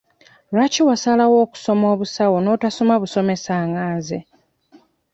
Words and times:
Lwaki 0.53 0.81
wasalawo 0.87 1.35
okusoma 1.45 1.85
obusawo 1.93 2.37
n'otasoma 2.41 2.93
busomesa 3.01 3.55
nga 3.67 3.85
nze? 3.95 4.19